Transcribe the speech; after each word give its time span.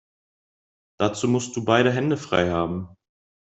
Dazu 0.99 1.27
musst 1.27 1.55
du 1.55 1.63
beide 1.63 1.91
Hände 1.91 2.17
frei 2.17 2.49
haben. 2.49 2.89